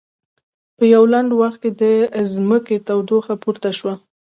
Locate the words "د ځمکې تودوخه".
1.81-3.33